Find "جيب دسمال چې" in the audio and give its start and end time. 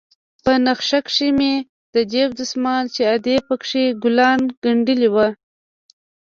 2.11-3.01